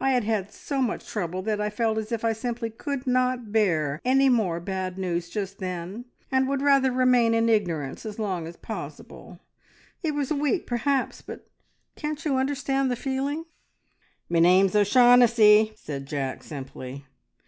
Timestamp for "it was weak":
10.02-10.66